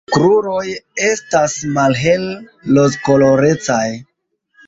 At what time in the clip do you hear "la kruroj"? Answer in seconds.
0.05-0.61